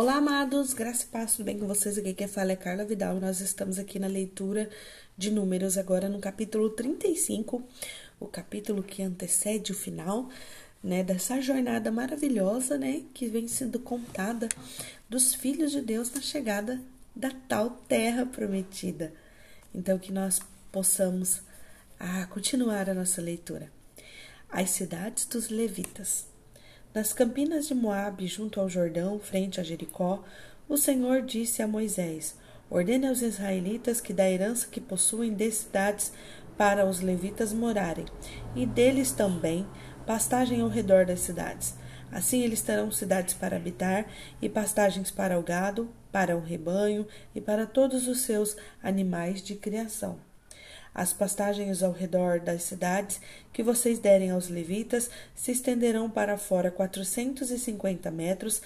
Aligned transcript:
Olá, 0.00 0.14
amados, 0.14 0.72
graça 0.72 1.04
e 1.04 1.08
paz, 1.08 1.32
tudo 1.32 1.44
bem 1.44 1.58
com 1.58 1.66
vocês? 1.66 1.98
Aqui 1.98 2.14
quem 2.14 2.26
fala 2.26 2.52
é 2.52 2.56
Carla 2.56 2.86
Vidal 2.86 3.20
nós 3.20 3.42
estamos 3.42 3.78
aqui 3.78 3.98
na 3.98 4.06
leitura 4.06 4.66
de 5.14 5.30
Números, 5.30 5.76
agora 5.76 6.08
no 6.08 6.18
capítulo 6.18 6.70
35, 6.70 7.62
o 8.18 8.26
capítulo 8.26 8.82
que 8.82 9.02
antecede 9.02 9.72
o 9.72 9.74
final, 9.74 10.30
né, 10.82 11.04
dessa 11.04 11.38
jornada 11.42 11.92
maravilhosa, 11.92 12.78
né, 12.78 13.02
que 13.12 13.28
vem 13.28 13.46
sendo 13.46 13.78
contada 13.78 14.48
dos 15.06 15.34
filhos 15.34 15.70
de 15.70 15.82
Deus 15.82 16.10
na 16.14 16.22
chegada 16.22 16.80
da 17.14 17.30
tal 17.46 17.68
terra 17.86 18.24
prometida. 18.24 19.12
Então, 19.74 19.98
que 19.98 20.10
nós 20.10 20.40
possamos 20.72 21.42
ah, 21.98 22.26
continuar 22.28 22.88
a 22.88 22.94
nossa 22.94 23.20
leitura. 23.20 23.70
As 24.48 24.70
cidades 24.70 25.26
dos 25.26 25.50
levitas. 25.50 26.29
Nas 26.92 27.12
campinas 27.12 27.68
de 27.68 27.74
Moabe, 27.74 28.26
junto 28.26 28.58
ao 28.58 28.68
Jordão, 28.68 29.20
frente 29.20 29.60
a 29.60 29.62
Jericó, 29.62 30.24
o 30.68 30.76
Senhor 30.76 31.22
disse 31.22 31.62
a 31.62 31.68
Moisés: 31.68 32.34
Ordene 32.68 33.06
aos 33.06 33.22
israelitas 33.22 34.00
que 34.00 34.12
da 34.12 34.28
herança 34.28 34.66
que 34.68 34.80
possuem 34.80 35.32
dê 35.32 35.48
cidades 35.52 36.12
para 36.58 36.84
os 36.84 37.00
levitas 37.00 37.52
morarem, 37.52 38.06
e 38.56 38.66
deles 38.66 39.12
também 39.12 39.64
pastagem 40.04 40.62
ao 40.62 40.68
redor 40.68 41.06
das 41.06 41.20
cidades. 41.20 41.76
Assim 42.10 42.42
eles 42.42 42.60
terão 42.60 42.90
cidades 42.90 43.34
para 43.34 43.56
habitar, 43.56 44.06
e 44.42 44.48
pastagens 44.48 45.12
para 45.12 45.38
o 45.38 45.44
gado, 45.44 45.88
para 46.10 46.36
o 46.36 46.40
rebanho 46.40 47.06
e 47.32 47.40
para 47.40 47.66
todos 47.66 48.08
os 48.08 48.22
seus 48.22 48.56
animais 48.82 49.40
de 49.40 49.54
criação. 49.54 50.18
As 50.94 51.12
pastagens 51.12 51.82
ao 51.82 51.92
redor 51.92 52.40
das 52.40 52.62
cidades 52.64 53.20
que 53.52 53.62
vocês 53.62 53.98
derem 53.98 54.30
aos 54.30 54.48
levitas 54.48 55.08
se 55.34 55.52
estenderão 55.52 56.10
para 56.10 56.36
fora 56.36 56.70
quatrocentos 56.70 57.50
e 57.50 57.58
cinquenta 57.58 58.10
metros 58.10 58.60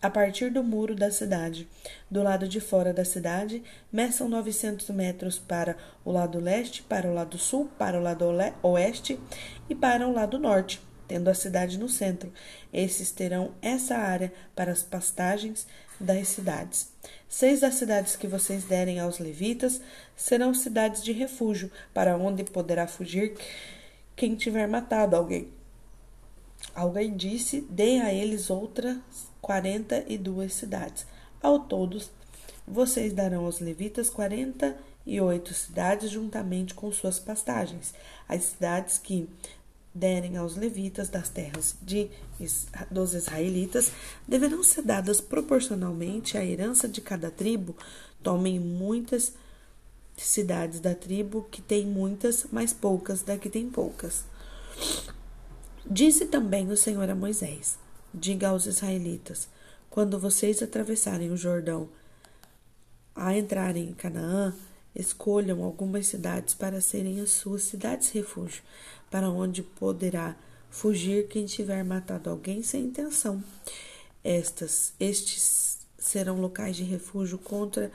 a 0.00 0.10
partir 0.10 0.50
do 0.50 0.62
muro 0.62 0.94
da 0.94 1.10
cidade. 1.10 1.66
Do 2.10 2.22
lado 2.22 2.46
de 2.46 2.60
fora 2.60 2.92
da 2.92 3.04
cidade, 3.04 3.62
meçam 3.90 4.28
novecentos 4.28 4.88
metros 4.90 5.38
para 5.38 5.76
o 6.04 6.12
lado 6.12 6.38
leste, 6.38 6.82
para 6.82 7.08
o 7.08 7.14
lado 7.14 7.38
sul, 7.38 7.68
para 7.78 7.98
o 7.98 8.02
lado 8.02 8.26
oeste 8.62 9.18
e 9.68 9.74
para 9.74 10.06
o 10.06 10.12
lado 10.12 10.38
norte, 10.38 10.80
tendo 11.08 11.28
a 11.28 11.34
cidade 11.34 11.78
no 11.78 11.88
centro. 11.88 12.32
Esses 12.72 13.10
terão 13.10 13.52
essa 13.62 13.96
área 13.96 14.32
para 14.54 14.70
as 14.70 14.82
pastagens 14.82 15.66
das 15.98 16.28
cidades. 16.28 16.88
Seis 17.28 17.60
das 17.60 17.74
cidades 17.74 18.16
que 18.16 18.26
vocês 18.26 18.64
derem 18.64 19.00
aos 19.00 19.18
levitas 19.18 19.80
serão 20.16 20.54
cidades 20.54 21.02
de 21.02 21.12
refúgio, 21.12 21.70
para 21.92 22.16
onde 22.16 22.44
poderá 22.44 22.86
fugir 22.86 23.36
quem 24.14 24.34
tiver 24.34 24.66
matado 24.66 25.16
alguém. 25.16 25.48
Alguém 26.74 27.16
disse: 27.16 27.60
dê 27.68 28.00
a 28.00 28.12
eles 28.12 28.50
outras 28.50 28.96
quarenta 29.40 30.04
e 30.08 30.16
duas 30.16 30.54
cidades. 30.54 31.06
Ao 31.42 31.60
todos, 31.60 32.10
vocês 32.66 33.12
darão 33.12 33.44
aos 33.44 33.60
levitas 33.60 34.10
quarenta 34.10 34.76
e 35.06 35.20
oito 35.20 35.54
cidades 35.54 36.10
juntamente 36.10 36.74
com 36.74 36.90
suas 36.90 37.18
pastagens. 37.18 37.94
As 38.28 38.42
cidades 38.42 38.98
que 38.98 39.28
derem 39.96 40.36
aos 40.36 40.56
levitas 40.56 41.08
das 41.08 41.30
terras 41.30 41.74
de, 41.80 42.10
dos 42.90 43.14
israelitas 43.14 43.90
deverão 44.28 44.62
ser 44.62 44.82
dadas 44.82 45.20
proporcionalmente 45.20 46.36
à 46.36 46.44
herança 46.44 46.86
de 46.86 47.00
cada 47.00 47.30
tribo. 47.30 47.74
Tomem 48.22 48.60
muitas 48.60 49.32
cidades 50.16 50.80
da 50.80 50.94
tribo 50.94 51.48
que 51.50 51.62
tem 51.62 51.86
muitas, 51.86 52.46
mas 52.52 52.72
poucas 52.72 53.22
da 53.22 53.38
que 53.38 53.48
tem 53.48 53.70
poucas. 53.70 54.24
Disse 55.88 56.26
também 56.26 56.70
o 56.70 56.76
Senhor 56.76 57.08
a 57.08 57.14
Moisés: 57.14 57.78
Diga 58.12 58.48
aos 58.48 58.66
israelitas: 58.66 59.48
quando 59.88 60.18
vocês 60.18 60.62
atravessarem 60.62 61.30
o 61.30 61.36
Jordão 61.36 61.88
a 63.14 63.36
entrarem 63.36 63.90
em 63.90 63.94
Canaã, 63.94 64.54
escolham 64.96 65.62
algumas 65.62 66.06
cidades 66.06 66.54
para 66.54 66.80
serem 66.80 67.20
as 67.20 67.30
suas 67.30 67.62
cidades 67.62 68.10
refúgio 68.10 68.62
para 69.10 69.30
onde 69.30 69.62
poderá 69.62 70.36
fugir 70.70 71.28
quem 71.28 71.46
tiver 71.46 71.84
matado 71.84 72.28
alguém 72.28 72.62
sem 72.62 72.86
intenção. 72.86 73.42
Estas, 74.24 74.92
estes 74.98 75.78
serão 75.98 76.40
locais 76.40 76.76
de 76.76 76.82
refúgio 76.82 77.38
contra 77.38 77.90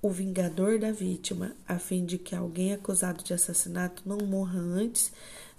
o 0.00 0.10
vingador 0.10 0.80
da 0.80 0.90
vítima, 0.90 1.54
a 1.66 1.78
fim 1.78 2.04
de 2.04 2.18
que 2.18 2.34
alguém 2.34 2.72
acusado 2.72 3.22
de 3.22 3.32
assassinato 3.32 4.02
não 4.04 4.18
morra 4.26 4.58
antes 4.58 5.12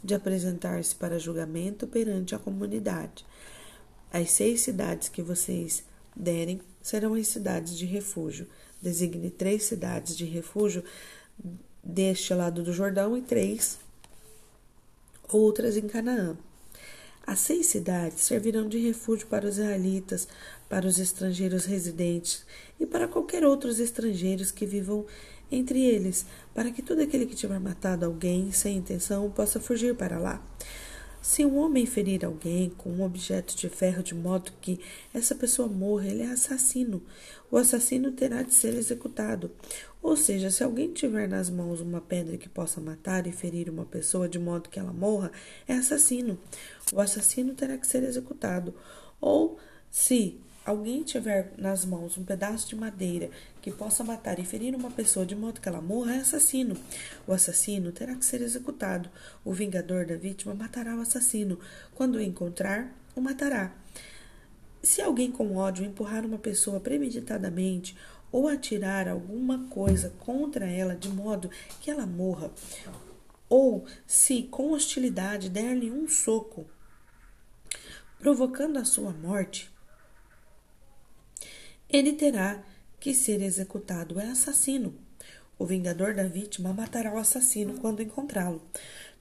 de 0.04 0.14
apresentar-se 0.14 0.94
para 0.94 1.18
julgamento 1.18 1.88
perante 1.88 2.36
a 2.36 2.40
comunidade. 2.40 3.26
As 4.12 4.32
seis 4.32 4.62
cidades 4.62 5.08
que 5.08 5.22
vocês 5.22 5.84
derem 6.16 6.60
serão 6.82 7.14
as 7.14 7.28
cidades 7.28 7.78
de 7.78 7.86
refúgio. 7.86 8.48
Designe 8.84 9.30
três 9.30 9.64
cidades 9.64 10.18
de 10.18 10.26
refúgio 10.26 10.84
deste 11.82 12.34
lado 12.34 12.62
do 12.62 12.74
Jordão 12.74 13.18
e 13.18 13.22
três 13.22 13.80
outras 15.32 15.78
em 15.78 15.88
Canaã. 15.88 16.38
As 17.26 17.40
seis 17.40 17.68
cidades 17.68 18.24
servirão 18.24 18.68
de 18.68 18.78
refúgio 18.80 19.26
para 19.28 19.48
os 19.48 19.58
israelitas, 19.58 20.28
para 20.68 20.86
os 20.86 21.00
estrangeiros 21.00 21.64
residentes 21.64 22.46
e 22.78 22.86
para 22.86 23.08
qualquer 23.08 23.46
outros 23.46 23.80
estrangeiros 23.80 24.52
que 24.52 24.66
vivam 24.66 25.06
entre 25.50 25.82
eles, 25.82 26.26
para 26.54 26.70
que 26.70 26.82
todo 26.82 27.00
aquele 27.00 27.26
que 27.26 27.36
tiver 27.36 27.62
matado 27.62 28.06
alguém 28.06 28.52
sem 28.52 28.76
intenção 28.76 29.32
possa 29.32 29.62
fugir 29.62 29.96
para 29.96 30.20
lá. 30.20 30.46
Se 31.24 31.46
um 31.46 31.58
homem 31.58 31.86
ferir 31.86 32.26
alguém 32.26 32.70
com 32.72 32.90
um 32.90 33.02
objeto 33.02 33.56
de 33.56 33.70
ferro 33.70 34.04
de 34.04 34.14
modo 34.14 34.52
que 34.60 34.78
essa 35.14 35.34
pessoa 35.34 35.70
morra, 35.70 36.06
ele 36.06 36.22
é 36.22 36.28
assassino. 36.28 37.02
O 37.50 37.56
assassino 37.56 38.12
terá 38.12 38.44
de 38.44 38.54
ser 38.54 38.74
executado. 38.74 39.50
Ou 40.02 40.18
seja, 40.18 40.52
se 40.52 40.66
alguém 40.66 40.92
tiver 40.92 41.30
nas 41.30 41.50
mãos 41.50 41.80
uma 41.80 42.02
pedra 42.02 42.36
que 42.36 42.50
possa 42.50 42.82
matar 42.82 43.26
e 43.26 43.32
ferir 43.32 43.70
uma 43.70 43.86
pessoa 43.86 44.28
de 44.28 44.38
modo 44.38 44.68
que 44.68 44.78
ela 44.78 44.92
morra, 44.92 45.32
é 45.66 45.76
assassino. 45.76 46.38
O 46.92 47.00
assassino 47.00 47.54
terá 47.54 47.78
que 47.78 47.88
ser 47.88 48.04
executado. 48.04 48.76
Ou 49.22 49.58
se 49.90 50.42
alguém 50.66 51.04
tiver 51.04 51.54
nas 51.58 51.86
mãos 51.86 52.18
um 52.18 52.26
pedaço 52.26 52.68
de 52.68 52.76
madeira 52.76 53.30
que 53.64 53.72
possa 53.72 54.04
matar 54.04 54.40
e 54.40 54.44
ferir 54.44 54.76
uma 54.76 54.92
pessoa 54.92 55.26
de 55.26 55.38
modo 55.38 55.62
que 55.62 55.70
ela 55.70 55.82
morra, 55.82 56.16
é 56.16 56.18
assassino. 56.18 56.76
O 57.26 57.32
assassino 57.32 57.94
terá 57.94 58.14
que 58.14 58.26
ser 58.26 58.42
executado. 58.42 59.10
O 59.46 59.54
vingador 59.54 60.06
da 60.06 60.18
vítima 60.18 60.54
matará 60.54 60.94
o 60.98 61.00
assassino. 61.00 61.58
Quando 61.96 62.16
o 62.16 62.22
encontrar, 62.22 62.94
o 63.16 63.22
matará. 63.22 63.74
Se 64.84 65.02
alguém 65.02 65.32
com 65.32 65.56
ódio 65.56 65.86
empurrar 65.86 66.26
uma 66.26 66.38
pessoa 66.38 66.82
premeditadamente 66.82 67.96
ou 68.30 68.50
atirar 68.50 69.08
alguma 69.08 69.66
coisa 69.70 70.14
contra 70.20 70.66
ela 70.70 70.94
de 70.94 71.08
modo 71.08 71.50
que 71.80 71.90
ela 71.90 72.06
morra, 72.06 72.52
ou 73.48 73.86
se 74.06 74.44
com 74.44 74.74
hostilidade 74.74 75.48
der-lhe 75.48 75.90
um 75.90 76.06
soco, 76.10 76.66
provocando 78.20 78.76
a 78.76 78.84
sua 78.84 79.14
morte, 79.14 79.72
ele 81.90 82.12
terá 82.12 82.62
que 83.04 83.14
ser 83.14 83.42
executado. 83.42 84.18
É 84.18 84.30
assassino. 84.30 84.96
O 85.60 85.66
vingador 85.66 86.14
da 86.14 86.24
vítima 86.24 86.72
matará 86.72 87.14
o 87.14 87.18
assassino 87.18 87.78
quando 87.82 88.02
encontrá-lo. 88.02 88.62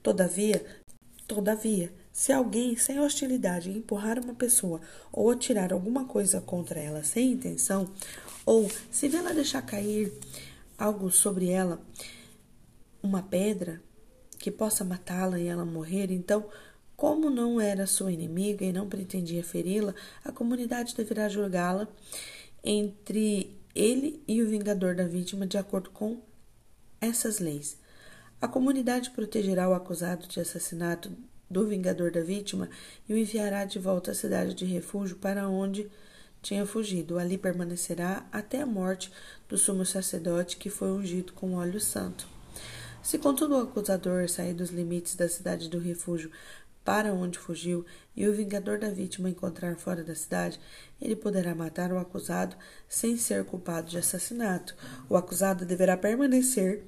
Todavia, 0.01 0.65
todavia, 1.27 1.91
se 2.09 2.31
alguém 2.31 2.77
sem 2.77 2.97
hostilidade 3.01 3.69
empurrar 3.69 4.17
uma 4.19 4.33
pessoa 4.35 4.79
ou 5.11 5.29
atirar 5.29 5.73
alguma 5.73 6.05
coisa 6.05 6.39
contra 6.39 6.79
ela 6.79 7.03
sem 7.03 7.33
intenção, 7.33 7.89
ou 8.45 8.71
se 8.89 9.09
vê-la 9.09 9.33
deixar 9.33 9.61
cair 9.63 10.13
algo 10.77 11.11
sobre 11.11 11.49
ela, 11.49 11.81
uma 13.01 13.21
pedra 13.21 13.81
que 14.39 14.49
possa 14.49 14.85
matá-la 14.85 15.37
e 15.37 15.47
ela 15.47 15.65
morrer, 15.65 16.09
então, 16.09 16.45
como 16.95 17.29
não 17.29 17.59
era 17.59 17.85
sua 17.85 18.13
inimiga 18.13 18.63
e 18.63 18.71
não 18.71 18.87
pretendia 18.87 19.43
feri-la, 19.43 19.93
a 20.23 20.31
comunidade 20.31 20.95
deverá 20.95 21.27
julgá-la 21.27 21.85
entre 22.63 23.61
ele 23.75 24.21
e 24.27 24.41
o 24.41 24.47
vingador 24.47 24.95
da 24.95 25.05
vítima 25.05 25.47
de 25.47 25.57
acordo 25.57 25.89
com 25.89 26.21
essas 27.01 27.39
leis. 27.39 27.77
A 28.41 28.47
comunidade 28.47 29.09
protegerá 29.11 29.69
o 29.69 29.73
acusado 29.73 30.27
de 30.27 30.39
assassinato 30.39 31.11
do 31.49 31.67
vingador 31.67 32.11
da 32.11 32.21
vítima 32.21 32.69
e 33.07 33.13
o 33.13 33.17
enviará 33.17 33.65
de 33.65 33.79
volta 33.79 34.11
à 34.11 34.13
cidade 34.13 34.53
de 34.53 34.65
refúgio 34.65 35.15
para 35.17 35.47
onde 35.47 35.89
tinha 36.41 36.65
fugido. 36.65 37.17
Ali 37.17 37.37
permanecerá 37.37 38.25
até 38.31 38.61
a 38.61 38.65
morte 38.65 39.11
do 39.47 39.57
sumo 39.57 39.85
sacerdote 39.85 40.57
que 40.57 40.69
foi 40.69 40.91
ungido 40.91 41.33
com 41.33 41.55
óleo 41.55 41.79
santo. 41.79 42.27
Se 43.01 43.17
contudo 43.17 43.55
o 43.55 43.61
acusador 43.61 44.29
sair 44.29 44.53
dos 44.53 44.69
limites 44.69 45.15
da 45.15 45.27
cidade 45.27 45.69
do 45.69 45.77
refúgio 45.77 46.31
para 46.83 47.13
onde 47.13 47.39
fugiu 47.39 47.85
e 48.15 48.27
o 48.27 48.33
vingador 48.33 48.77
da 48.77 48.89
vítima 48.89 49.29
encontrar 49.29 49.75
fora 49.77 50.03
da 50.03 50.15
cidade, 50.15 50.59
ele 51.01 51.15
poderá 51.15 51.55
matar 51.55 51.91
o 51.91 51.97
acusado 51.97 52.55
sem 52.87 53.17
ser 53.17 53.45
culpado 53.45 53.89
de 53.89 53.97
assassinato. 53.97 54.75
O 55.09 55.15
acusado 55.15 55.65
deverá 55.65 55.95
permanecer 55.95 56.83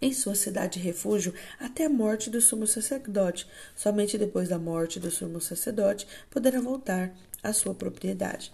em 0.00 0.12
sua 0.12 0.34
cidade 0.34 0.78
de 0.78 0.84
refúgio 0.84 1.32
até 1.58 1.86
a 1.86 1.90
morte 1.90 2.28
do 2.28 2.40
sumo 2.40 2.66
sacerdote. 2.66 3.48
Somente 3.74 4.18
depois 4.18 4.48
da 4.48 4.58
morte 4.58 5.00
do 5.00 5.10
sumo 5.10 5.40
sacerdote 5.40 6.06
poderá 6.30 6.60
voltar 6.60 7.14
a 7.42 7.52
sua 7.52 7.74
propriedade. 7.74 8.52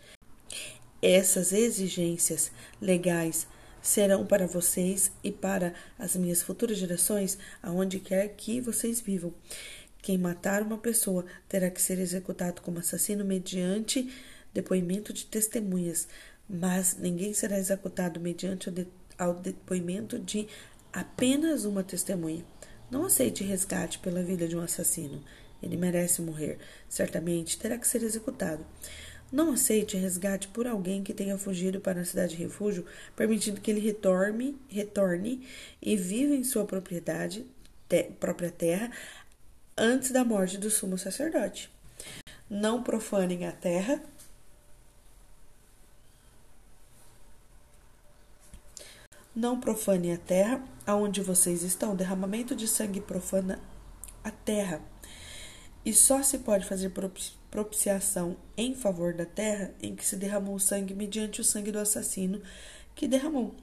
Essas 1.01 1.53
exigências 1.53 2.53
legais 2.81 3.47
serão 3.83 4.25
para 4.25 4.47
vocês 4.47 5.11
e 5.23 5.33
para 5.33 5.75
as 5.99 6.17
minhas 6.17 6.41
futuras 6.41 6.79
gerações, 6.79 7.37
aonde 7.63 7.99
quer 7.99 8.29
que 8.29 8.61
vocês 8.61 9.01
vivam. 9.01 9.35
Quem 10.01 10.17
matar 10.17 10.63
uma 10.63 10.79
pessoa 10.79 11.25
terá 11.49 11.71
que 11.71 11.83
ser 11.83 11.99
executado 11.99 12.63
como 12.63 12.79
assassino 12.79 13.25
mediante 13.25 14.09
depoimento 14.55 15.13
de 15.13 15.25
testemunhas, 15.27 16.09
mas 16.49 16.97
ninguém 16.99 17.33
será 17.35 17.59
executado 17.59 18.21
mediante 18.21 18.69
o 18.69 19.33
depoimento 19.35 20.19
de 20.19 20.47
apenas 20.93 21.65
uma 21.65 21.83
testemunha. 21.83 22.45
Não 22.91 23.07
aceite 23.07 23.43
resgate 23.43 23.99
pela 23.99 24.23
vida 24.23 24.47
de 24.47 24.57
um 24.57 24.61
assassino. 24.61 25.23
Ele 25.63 25.77
merece 25.77 26.21
morrer. 26.21 26.59
Certamente 26.89 27.59
terá 27.59 27.79
que 27.79 27.87
ser 27.87 28.03
executado. 28.03 28.67
Não 29.33 29.53
aceite 29.53 29.97
resgate 29.97 30.47
por 30.49 30.67
alguém 30.67 31.03
que 31.03 31.15
tenha 31.15 31.39
fugido 31.39 31.81
para 31.81 32.03
a 32.03 32.05
cidade 32.05 32.37
de 32.37 32.43
refúgio, 32.43 32.85
permitindo 33.17 33.63
que 33.63 33.71
ele 33.71 33.81
retorne, 33.81 34.61
retorne 34.69 35.49
e 35.81 35.97
viva 35.97 36.35
em 36.35 36.45
sua 36.45 36.67
propriedade, 36.67 37.47
te, 37.89 38.03
própria 38.21 38.51
terra, 38.51 38.93
antes 39.77 40.11
da 40.11 40.23
morte 40.23 40.59
do 40.59 40.71
sumo 40.71 40.99
sacerdote. 40.99 41.71
Não 42.51 42.83
profanem 42.83 43.47
a 43.47 43.53
terra. 43.53 44.03
Não 49.35 49.59
profane 49.59 50.13
a 50.13 50.19
terra 50.19 50.63
aonde 50.87 51.23
vocês 51.23 51.63
estão. 51.63 51.97
Derramamento 51.97 52.55
de 52.55 52.69
sangue 52.69 53.01
profana 53.01 53.59
a 54.23 54.31
terra. 54.31 54.92
E 55.85 55.93
só 55.93 56.23
se 56.23 56.39
pode 56.39 56.65
fazer 56.65 56.93
propiciação 57.51 58.37
em 58.57 58.75
favor 58.75 59.13
da 59.13 59.27
terra 59.27 59.73
em 59.83 59.97
que 59.97 60.07
se 60.07 60.17
derramou 60.17 60.55
o 60.55 60.61
sangue 60.61 60.95
mediante 60.95 61.41
o 61.41 61.45
sangue 61.45 61.73
do 61.73 61.79
assassino 61.79 62.41
que 62.95 63.09
derramou. 63.09 63.55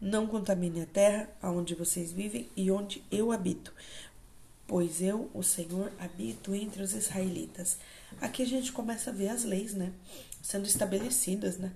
Não 0.00 0.26
contamine 0.26 0.82
a 0.82 0.86
terra 0.86 1.28
aonde 1.40 1.74
vocês 1.74 2.12
vivem 2.12 2.48
e 2.56 2.70
onde 2.70 3.02
eu 3.10 3.30
habito, 3.32 3.72
pois 4.66 5.00
eu, 5.00 5.30
o 5.32 5.42
Senhor, 5.42 5.92
habito 5.98 6.54
entre 6.54 6.82
os 6.82 6.92
israelitas. 6.92 7.78
Aqui 8.20 8.42
a 8.42 8.46
gente 8.46 8.72
começa 8.72 9.10
a 9.10 9.12
ver 9.12 9.28
as 9.28 9.44
leis, 9.44 9.74
né, 9.74 9.92
sendo 10.42 10.66
estabelecidas, 10.66 11.58
né? 11.58 11.72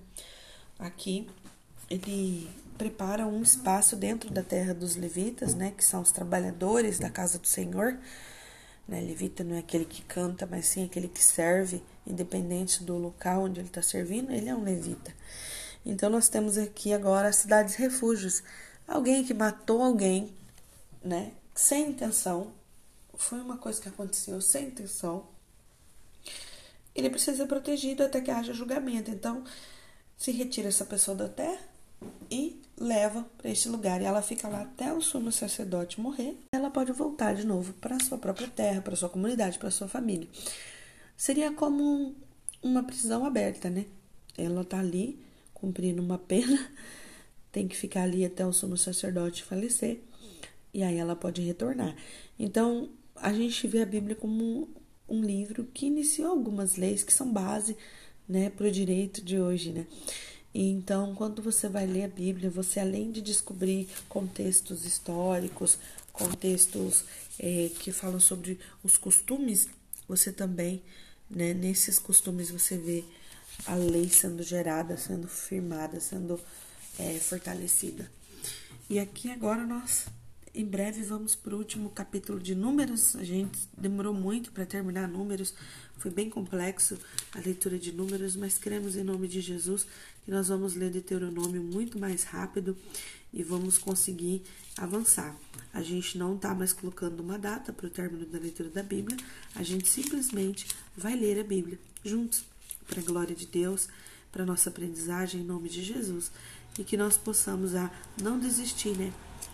Aqui 0.79 1.27
ele 1.89 2.49
prepara 2.77 3.27
um 3.27 3.41
espaço 3.41 3.95
dentro 3.95 4.31
da 4.31 4.41
terra 4.41 4.73
dos 4.73 4.95
levitas, 4.95 5.53
né, 5.53 5.73
que 5.75 5.83
são 5.83 6.01
os 6.01 6.11
trabalhadores 6.11 6.99
da 6.99 7.09
casa 7.09 7.37
do 7.37 7.47
Senhor 7.47 7.97
né? 8.87 9.01
Levita 9.01 9.43
não 9.43 9.55
é 9.55 9.59
aquele 9.59 9.85
que 9.85 10.01
canta, 10.03 10.45
mas 10.45 10.65
sim 10.67 10.85
aquele 10.85 11.07
que 11.07 11.23
serve, 11.23 11.81
independente 12.05 12.83
do 12.83 12.97
local 12.97 13.43
onde 13.43 13.59
ele 13.59 13.67
está 13.67 13.81
servindo, 13.81 14.31
ele 14.31 14.49
é 14.49 14.55
um 14.55 14.63
levita. 14.63 15.13
Então 15.85 16.09
nós 16.09 16.29
temos 16.29 16.57
aqui 16.57 16.93
agora 16.93 17.29
as 17.29 17.37
cidades 17.37 17.75
refúgios. 17.75 18.43
Alguém 18.87 19.23
que 19.23 19.33
matou 19.33 19.81
alguém, 19.81 20.33
né? 21.03 21.31
Sem 21.53 21.89
intenção. 21.89 22.51
Foi 23.15 23.39
uma 23.39 23.57
coisa 23.57 23.81
que 23.81 23.89
aconteceu 23.89 24.41
sem 24.41 24.67
intenção. 24.67 25.27
Ele 26.95 27.09
precisa 27.09 27.37
ser 27.37 27.47
protegido 27.47 28.03
até 28.03 28.21
que 28.21 28.31
haja 28.31 28.53
julgamento. 28.53 29.09
Então, 29.09 29.43
se 30.17 30.31
retira 30.31 30.69
essa 30.69 30.85
pessoa 30.85 31.15
da 31.15 31.29
terra 31.29 31.72
e 32.29 32.61
leva 32.77 33.25
para 33.37 33.49
este 33.49 33.69
lugar 33.69 34.01
e 34.01 34.05
ela 34.05 34.21
fica 34.21 34.47
lá 34.47 34.61
até 34.61 34.93
o 34.93 35.01
sumo 35.01 35.31
sacerdote 35.31 36.01
morrer. 36.01 36.37
Ela 36.51 36.69
pode 36.69 36.91
voltar 36.91 37.35
de 37.35 37.45
novo 37.45 37.73
para 37.73 37.99
sua 37.99 38.17
própria 38.17 38.47
terra, 38.47 38.81
para 38.81 38.95
sua 38.95 39.09
comunidade, 39.09 39.59
para 39.59 39.71
sua 39.71 39.87
família. 39.87 40.27
Seria 41.15 41.51
como 41.51 42.15
uma 42.61 42.83
prisão 42.83 43.25
aberta, 43.25 43.69
né? 43.69 43.85
Ela 44.37 44.63
tá 44.63 44.79
ali 44.79 45.19
cumprindo 45.53 46.01
uma 46.01 46.17
pena, 46.17 46.69
tem 47.51 47.67
que 47.67 47.77
ficar 47.77 48.03
ali 48.03 48.25
até 48.25 48.45
o 48.45 48.51
sumo 48.51 48.77
sacerdote 48.77 49.43
falecer 49.43 50.01
e 50.73 50.81
aí 50.81 50.97
ela 50.97 51.15
pode 51.15 51.41
retornar. 51.41 51.95
Então, 52.37 52.89
a 53.15 53.31
gente 53.31 53.67
vê 53.67 53.81
a 53.83 53.85
Bíblia 53.85 54.15
como 54.15 54.67
um 55.07 55.21
livro 55.21 55.67
que 55.73 55.85
iniciou 55.85 56.31
algumas 56.31 56.75
leis 56.75 57.03
que 57.03 57.13
são 57.13 57.31
base, 57.31 57.77
né, 58.27 58.49
para 58.49 58.67
o 58.67 58.71
direito 58.71 59.23
de 59.23 59.39
hoje, 59.39 59.71
né? 59.71 59.85
Então, 60.53 61.15
quando 61.15 61.41
você 61.41 61.67
vai 61.67 61.87
ler 61.87 62.03
a 62.03 62.07
Bíblia, 62.07 62.49
você 62.49 62.79
além 62.79 63.11
de 63.11 63.21
descobrir 63.21 63.87
contextos 64.07 64.85
históricos, 64.85 65.79
contextos 66.11 67.05
é, 67.39 67.71
que 67.79 67.91
falam 67.91 68.19
sobre 68.19 68.59
os 68.83 68.97
costumes, 68.97 69.67
você 70.07 70.31
também, 70.31 70.83
né, 71.29 71.53
nesses 71.53 71.97
costumes, 71.97 72.51
você 72.51 72.77
vê 72.77 73.03
a 73.65 73.73
lei 73.75 74.09
sendo 74.09 74.43
gerada, 74.43 74.95
sendo 74.97 75.27
firmada, 75.27 75.99
sendo 75.99 76.39
é, 76.99 77.17
fortalecida. 77.17 78.09
E 78.89 78.99
aqui 78.99 79.31
agora 79.31 79.65
nós, 79.65 80.05
em 80.55 80.65
breve, 80.65 81.01
vamos 81.01 81.33
para 81.33 81.55
o 81.55 81.57
último 81.57 81.89
capítulo 81.89 82.39
de 82.39 82.53
Números. 82.53 83.15
A 83.15 83.23
gente 83.23 83.57
demorou 83.75 84.13
muito 84.13 84.51
para 84.51 84.65
terminar 84.65 85.07
Números, 85.07 85.53
foi 85.97 86.11
bem 86.11 86.29
complexo 86.29 86.97
a 87.33 87.39
leitura 87.39 87.79
de 87.79 87.91
Números, 87.91 88.35
mas 88.35 88.57
queremos, 88.57 88.95
em 88.95 89.03
nome 89.03 89.27
de 89.27 89.41
Jesus, 89.41 89.87
que 90.23 90.29
nós 90.29 90.49
vamos 90.49 90.75
ler 90.75 90.91
Deuteronômio 90.91 91.63
muito 91.63 91.97
mais 91.97 92.23
rápido 92.23 92.77
e 93.33 93.41
vamos 93.41 93.79
conseguir 93.79 94.43
avançar. 94.77 95.35
A 95.73 95.81
gente 95.81 96.19
não 96.19 96.35
está 96.35 96.53
mais 96.53 96.71
colocando 96.71 97.19
uma 97.21 97.39
data 97.39 97.73
para 97.73 97.87
o 97.87 97.89
término 97.89 98.25
da 98.27 98.37
leitura 98.37 98.69
da 98.69 98.83
Bíblia, 98.83 99.17
a 99.55 99.63
gente 99.63 99.89
simplesmente 99.89 100.67
vai 100.95 101.15
ler 101.15 101.39
a 101.39 101.43
Bíblia 101.43 101.79
juntos, 102.05 102.45
para 102.85 102.99
a 102.99 103.03
glória 103.03 103.35
de 103.35 103.47
Deus, 103.47 103.87
para 104.31 104.45
nossa 104.45 104.69
aprendizagem 104.69 105.41
em 105.41 105.45
nome 105.45 105.67
de 105.67 105.81
Jesus 105.81 106.31
e 106.77 106.83
que 106.83 106.97
nós 106.97 107.17
possamos 107.17 107.73
a 107.73 107.89
não 108.21 108.37
desistir, 108.37 108.95
né? 108.97 109.11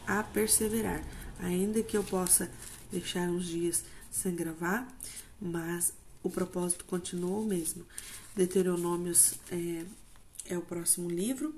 A 0.10 0.24
perseverar, 0.24 1.04
ainda 1.38 1.84
que 1.84 1.96
eu 1.96 2.04
possa 2.04 2.50
deixar 2.92 3.30
uns 3.30 3.46
dias 3.46 3.84
sem 4.10 4.34
gravar, 4.36 4.92
mas 5.40 5.94
o 6.24 6.32
propósito 6.32 6.84
continua 6.86 7.38
o 7.38 7.46
mesmo. 7.46 7.86
Deuteronômios 8.36 9.36
é, 9.52 9.86
é 10.46 10.58
o 10.58 10.64
próximo 10.64 11.08
livro 11.08 11.54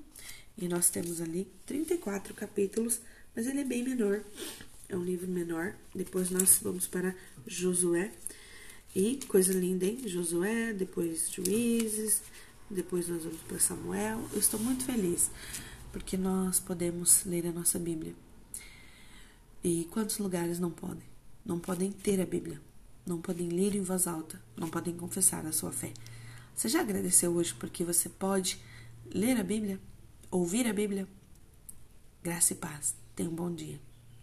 e 0.57 0.68
nós 0.68 0.89
temos 0.89 1.21
ali 1.21 1.48
34 1.65 2.33
capítulos, 2.33 3.00
mas 3.33 3.48
ele 3.48 3.62
é 3.62 3.63
bem 3.63 3.83
menor. 3.83 4.21
É 4.89 4.98
um 4.98 5.03
livro 5.06 5.30
menor. 5.30 5.74
Depois 5.95 6.30
nós 6.30 6.59
vamos 6.62 6.88
para 6.88 7.15
Josué. 7.48 8.12
E 8.94 9.18
coisa 9.30 9.53
linda, 9.53 9.86
hein? 9.86 10.01
Josué, 10.06 10.74
depois 10.74 11.31
Juízes, 11.31 12.21
depois 12.69 13.07
nós 13.07 13.24
vamos 13.24 13.39
para 13.43 13.60
Samuel. 13.62 14.27
Eu 14.34 14.39
estou 14.39 14.60
muito 14.60 14.84
feliz 14.84 15.31
porque 15.93 16.17
nós 16.17 16.60
podemos 16.60 17.24
ler 17.24 17.48
a 17.48 17.53
nossa 17.53 17.79
Bíblia. 17.79 18.13
E 19.63 19.86
quantos 19.91 20.18
lugares 20.18 20.60
não 20.60 20.72
podem? 20.72 21.03
Não 21.46 21.60
podem 21.60 21.91
ter 21.91 22.20
a 22.20 22.25
Bíblia, 22.25 22.60
não 23.06 23.22
podem 23.22 23.50
ler 23.50 23.75
em 23.75 23.82
voz 23.82 24.08
alta, 24.08 24.41
não 24.56 24.70
podem 24.70 24.96
confessar 24.96 25.46
a 25.46 25.51
sua 25.51 25.72
fé. 25.72 25.94
Você 26.56 26.68
já 26.68 26.82
agradeceu 26.82 27.32
hoje 27.32 27.53
porque 27.53 27.84
você 27.84 28.10
pode 28.10 28.60
ler 29.13 29.39
a 29.39 29.44
Bíblia, 29.44 29.80
ouvir 30.30 30.68
a 30.68 30.74
Bíblia. 30.74 31.08
Graça 32.24 32.53
e 32.53 32.56
paz. 32.56 32.96
Tenha 33.15 33.30
um 33.30 33.36
bom 33.36 33.53
dia. 33.53 33.90